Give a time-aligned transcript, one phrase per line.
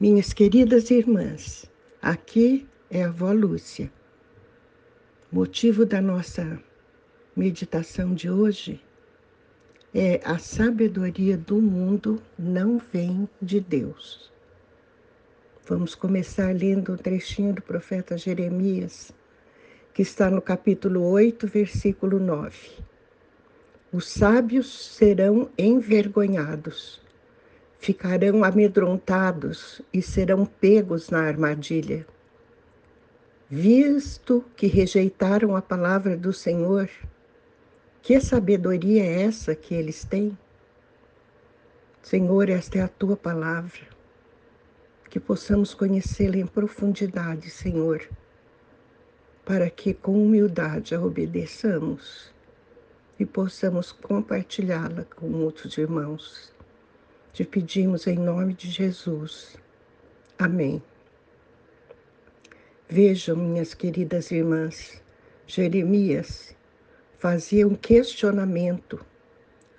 [0.00, 3.92] Minhas queridas irmãs, aqui é a avó Lúcia.
[5.30, 6.58] Motivo da nossa
[7.36, 8.80] meditação de hoje
[9.94, 14.32] é a sabedoria do mundo não vem de Deus.
[15.66, 19.12] Vamos começar lendo um trechinho do profeta Jeremias,
[19.92, 22.56] que está no capítulo 8, versículo 9.
[23.92, 27.02] Os sábios serão envergonhados
[27.80, 32.06] ficarão amedrontados e serão pegos na armadilha.
[33.48, 36.88] Visto que rejeitaram a palavra do Senhor,
[38.02, 40.38] que sabedoria é essa que eles têm?
[42.02, 43.80] Senhor, esta é a tua palavra,
[45.08, 48.06] que possamos conhecê-la em profundidade, Senhor,
[49.44, 52.30] para que com humildade a obedeçamos
[53.18, 56.59] e possamos compartilhá-la com outros irmãos.
[57.32, 59.56] Te pedimos em nome de Jesus.
[60.36, 60.82] Amém.
[62.88, 65.00] Vejam, minhas queridas irmãs,
[65.46, 66.56] Jeremias
[67.20, 69.04] fazia um questionamento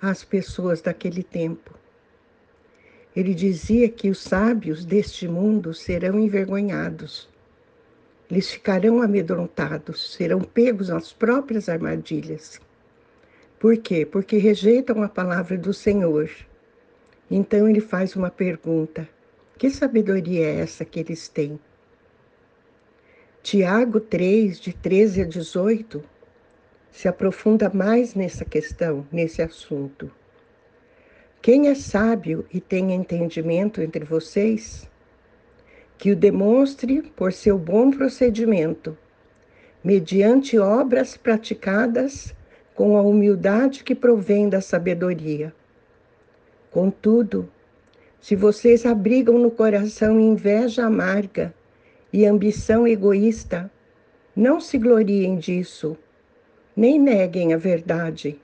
[0.00, 1.78] às pessoas daquele tempo.
[3.14, 7.28] Ele dizia que os sábios deste mundo serão envergonhados.
[8.30, 12.58] Eles ficarão amedrontados, serão pegos nas próprias armadilhas.
[13.60, 14.06] Por quê?
[14.06, 16.30] Porque rejeitam a palavra do Senhor
[17.34, 19.08] então ele faz uma pergunta:
[19.56, 21.58] que sabedoria é essa que eles têm?
[23.42, 26.04] Tiago 3, de 13 a 18,
[26.90, 30.10] se aprofunda mais nessa questão, nesse assunto.
[31.40, 34.88] Quem é sábio e tem entendimento entre vocês?
[35.96, 38.96] Que o demonstre por seu bom procedimento,
[39.82, 42.34] mediante obras praticadas
[42.74, 45.52] com a humildade que provém da sabedoria.
[46.72, 47.50] Contudo,
[48.18, 51.52] se vocês abrigam no coração inveja amarga
[52.10, 53.70] e ambição egoísta,
[54.34, 55.98] não se gloriem disso,
[56.74, 58.40] nem neguem a verdade.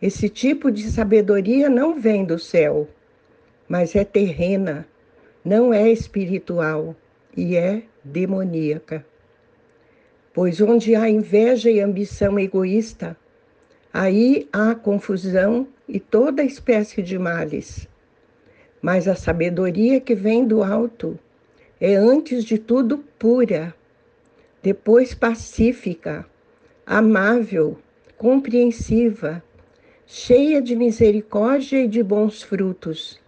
[0.00, 2.86] Esse tipo de sabedoria não vem do céu,
[3.68, 4.86] mas é terrena,
[5.44, 6.94] não é espiritual
[7.36, 9.04] e é demoníaca.
[10.32, 13.16] Pois onde há inveja e ambição egoísta,
[13.92, 17.88] aí há confusão e toda espécie de males.
[18.80, 21.18] Mas a sabedoria que vem do alto
[21.80, 23.74] é antes de tudo pura,
[24.62, 26.26] depois pacífica,
[26.86, 27.78] amável,
[28.16, 29.42] compreensiva,
[30.06, 33.20] cheia de misericórdia e de bons frutos,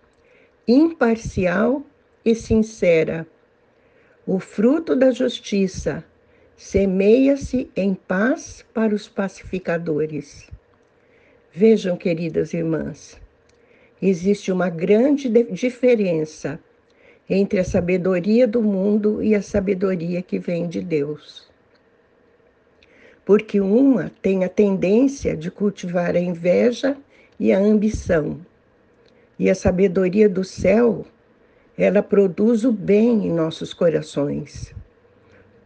[0.67, 1.83] imparcial
[2.25, 3.27] e sincera.
[4.27, 6.05] O fruto da justiça
[6.57, 10.51] semeia-se em paz para os pacificadores.
[11.59, 13.19] Vejam, queridas irmãs,
[14.03, 16.61] existe uma grande diferença
[17.31, 21.49] entre a sabedoria do mundo e a sabedoria que vem de Deus.
[23.25, 26.95] Porque uma tem a tendência de cultivar a inveja
[27.41, 28.39] e a ambição,
[29.39, 31.07] e a sabedoria do céu,
[31.79, 34.75] ela produz o bem em nossos corações.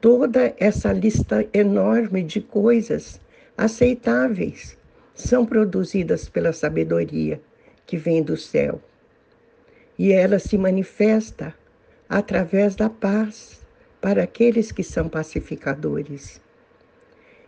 [0.00, 3.20] Toda essa lista enorme de coisas
[3.58, 4.78] aceitáveis
[5.14, 7.40] são produzidas pela sabedoria
[7.86, 8.80] que vem do céu.
[9.98, 11.54] E ela se manifesta
[12.08, 13.60] através da paz
[14.00, 16.40] para aqueles que são pacificadores.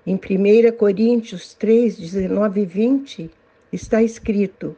[0.07, 3.31] Em 1 Coríntios 3, 19 e 20,
[3.73, 4.77] está escrito: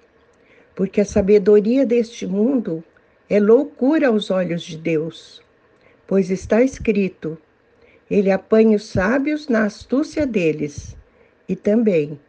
[0.74, 2.84] Porque a sabedoria deste mundo
[3.28, 5.42] é loucura aos olhos de Deus,
[6.06, 7.38] pois está escrito:
[8.10, 10.96] Ele apanha os sábios na astúcia deles,
[11.48, 12.20] e também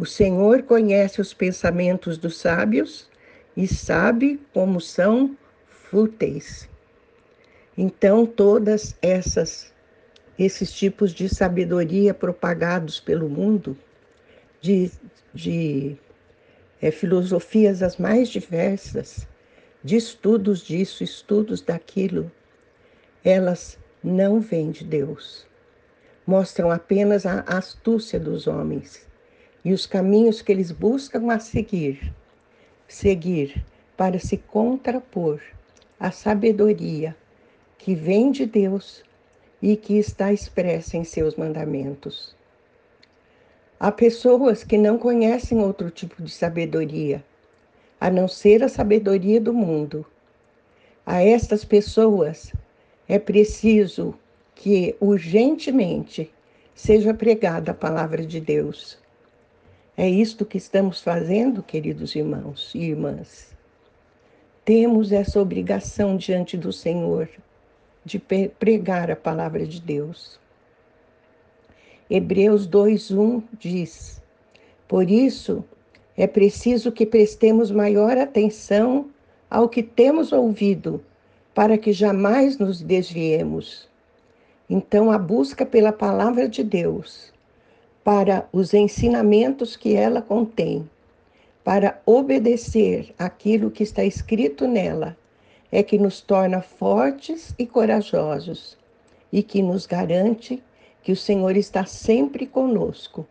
[0.00, 3.06] o Senhor conhece os pensamentos dos sábios
[3.54, 5.36] e sabe como são
[5.68, 6.66] fúteis.
[7.76, 9.70] Então, todas essas
[10.38, 13.76] esses tipos de sabedoria propagados pelo mundo,
[14.58, 14.90] de,
[15.34, 15.98] de
[16.80, 19.28] é, filosofias as mais diversas,
[19.84, 22.32] de estudos disso, estudos daquilo,
[23.22, 25.46] elas não vêm de Deus.
[26.26, 29.09] Mostram apenas a astúcia dos homens
[29.64, 32.12] e os caminhos que eles buscam a seguir,
[32.88, 33.64] seguir
[33.96, 35.40] para se contrapor
[35.98, 37.14] à sabedoria
[37.76, 39.04] que vem de Deus
[39.60, 42.34] e que está expressa em seus mandamentos.
[43.78, 47.24] Há pessoas que não conhecem outro tipo de sabedoria,
[48.00, 50.06] a não ser a sabedoria do mundo.
[51.04, 52.52] A estas pessoas
[53.08, 54.14] é preciso
[54.54, 56.30] que urgentemente
[56.74, 58.98] seja pregada a palavra de Deus
[60.00, 63.54] é isto que estamos fazendo, queridos irmãos e irmãs.
[64.64, 67.28] temos essa obrigação diante do Senhor
[68.02, 70.40] de pregar a palavra de Deus.
[72.08, 74.22] Hebreus 2:1 diz:
[74.88, 75.62] Por isso
[76.16, 79.10] é preciso que prestemos maior atenção
[79.50, 81.04] ao que temos ouvido,
[81.54, 83.86] para que jamais nos desviemos.
[84.66, 87.34] Então, a busca pela palavra de Deus,
[88.02, 90.88] para os ensinamentos que ela contém,
[91.62, 95.16] para obedecer aquilo que está escrito nela,
[95.70, 98.76] é que nos torna fortes e corajosos
[99.32, 100.62] e que nos garante
[101.02, 103.26] que o Senhor está sempre conosco,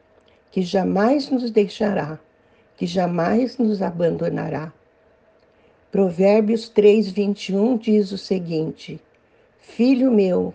[0.51, 2.19] que jamais nos deixará,
[2.77, 4.72] que jamais nos abandonará.
[5.92, 9.01] Provérbios 3, 21 diz o seguinte:
[9.60, 10.54] Filho meu,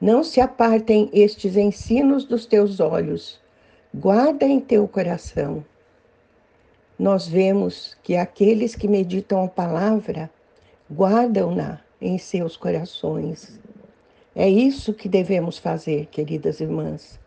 [0.00, 3.40] não se apartem estes ensinos dos teus olhos,
[3.94, 5.64] guarda em teu coração.
[6.98, 10.30] Nós vemos que aqueles que meditam a palavra
[10.92, 13.58] guardam-na em seus corações.
[14.34, 17.18] É isso que devemos fazer, queridas irmãs.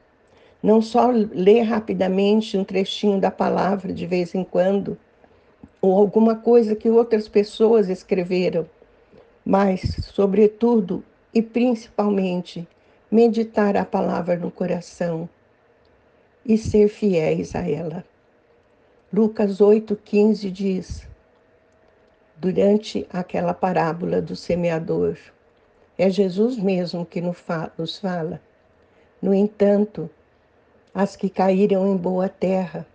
[0.61, 4.97] Não só ler rapidamente um trechinho da palavra de vez em quando,
[5.81, 8.67] ou alguma coisa que outras pessoas escreveram,
[9.43, 9.81] mas,
[10.13, 12.67] sobretudo e principalmente,
[13.11, 15.27] meditar a palavra no coração
[16.45, 18.03] e ser fiéis a ela.
[19.11, 21.07] Lucas 8,15 diz,
[22.37, 25.17] durante aquela parábola do semeador,
[25.97, 28.39] é Jesus mesmo que nos fala.
[29.21, 30.09] No entanto,
[30.93, 32.85] as que caíram em boa terra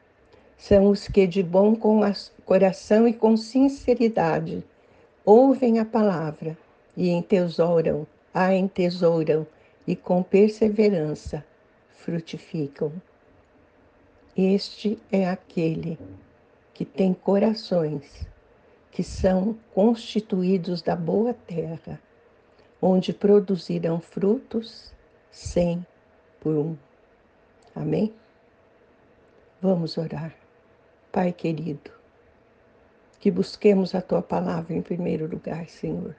[0.57, 1.77] são os que de bom
[2.45, 4.65] coração e com sinceridade
[5.25, 6.57] ouvem a palavra
[6.97, 9.47] e entesouram, a entesouram
[9.87, 11.45] e com perseverança
[11.91, 12.93] frutificam.
[14.37, 15.97] Este é aquele
[16.75, 18.27] que tem corações
[18.91, 22.01] que são constituídos da boa terra,
[22.83, 24.93] onde produzirão frutos
[25.31, 25.87] cem
[26.41, 26.77] por um.
[27.75, 28.13] Amém?
[29.63, 30.35] Vamos orar.
[31.11, 31.91] Pai querido,
[33.21, 36.15] que busquemos a tua palavra em primeiro lugar, Senhor.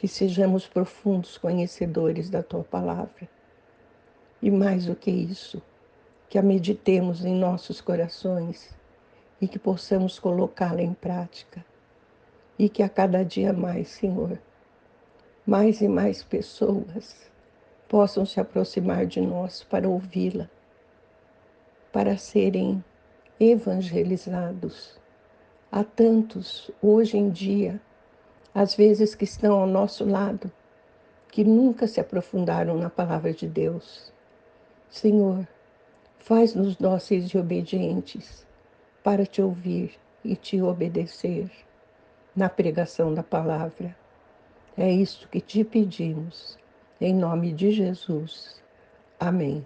[0.00, 3.28] Que sejamos profundos conhecedores da tua palavra.
[4.40, 5.60] E mais do que isso,
[6.26, 8.74] que a meditemos em nossos corações
[9.42, 11.62] e que possamos colocá-la em prática.
[12.58, 14.38] E que a cada dia mais, Senhor,
[15.46, 17.30] mais e mais pessoas
[17.86, 20.48] possam se aproximar de nós para ouvi-la,
[21.92, 22.82] para serem
[23.38, 24.98] evangelizados.
[25.70, 27.78] Há tantos hoje em dia,
[28.54, 30.50] às vezes que estão ao nosso lado,
[31.30, 34.12] que nunca se aprofundaram na palavra de Deus.
[34.88, 35.46] Senhor,
[36.18, 38.46] faz-nos dóceis e obedientes
[39.02, 41.50] para te ouvir e te obedecer
[42.34, 43.96] na pregação da palavra.
[44.76, 46.58] É isso que te pedimos,
[47.00, 48.62] em nome de Jesus.
[49.18, 49.64] Amém.